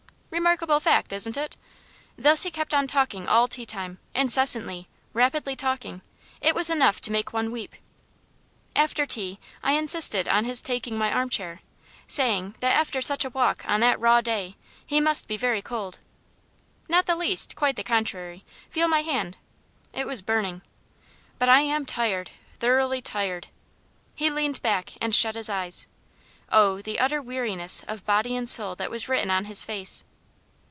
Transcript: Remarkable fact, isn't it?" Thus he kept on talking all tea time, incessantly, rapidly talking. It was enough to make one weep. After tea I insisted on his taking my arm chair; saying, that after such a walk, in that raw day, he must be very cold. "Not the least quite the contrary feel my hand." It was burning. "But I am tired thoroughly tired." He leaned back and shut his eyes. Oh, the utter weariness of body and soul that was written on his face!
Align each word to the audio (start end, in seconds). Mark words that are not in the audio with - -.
Remarkable 0.31 0.79
fact, 0.79 1.11
isn't 1.11 1.35
it?" 1.35 1.57
Thus 2.17 2.43
he 2.43 2.51
kept 2.51 2.73
on 2.73 2.87
talking 2.87 3.27
all 3.27 3.49
tea 3.49 3.65
time, 3.65 3.97
incessantly, 4.15 4.87
rapidly 5.11 5.57
talking. 5.57 6.01
It 6.39 6.55
was 6.55 6.69
enough 6.69 7.01
to 7.01 7.11
make 7.11 7.33
one 7.33 7.51
weep. 7.51 7.75
After 8.73 9.05
tea 9.05 9.39
I 9.61 9.73
insisted 9.73 10.29
on 10.29 10.45
his 10.45 10.61
taking 10.61 10.97
my 10.97 11.11
arm 11.11 11.29
chair; 11.29 11.59
saying, 12.07 12.55
that 12.61 12.71
after 12.77 13.01
such 13.01 13.25
a 13.25 13.29
walk, 13.29 13.65
in 13.67 13.81
that 13.81 13.99
raw 13.99 14.21
day, 14.21 14.55
he 14.85 15.01
must 15.01 15.27
be 15.27 15.35
very 15.35 15.61
cold. 15.61 15.99
"Not 16.87 17.07
the 17.07 17.17
least 17.17 17.57
quite 17.57 17.75
the 17.75 17.83
contrary 17.83 18.45
feel 18.69 18.87
my 18.87 19.01
hand." 19.01 19.35
It 19.91 20.07
was 20.07 20.21
burning. 20.21 20.61
"But 21.39 21.49
I 21.49 21.59
am 21.59 21.85
tired 21.85 22.29
thoroughly 22.57 23.01
tired." 23.01 23.47
He 24.15 24.29
leaned 24.31 24.61
back 24.61 24.93
and 25.01 25.13
shut 25.13 25.35
his 25.35 25.49
eyes. 25.49 25.87
Oh, 26.49 26.81
the 26.81 26.99
utter 27.01 27.21
weariness 27.21 27.83
of 27.89 28.05
body 28.05 28.33
and 28.37 28.47
soul 28.47 28.75
that 28.75 28.89
was 28.89 29.09
written 29.09 29.29
on 29.29 29.43
his 29.45 29.65
face! 29.65 30.05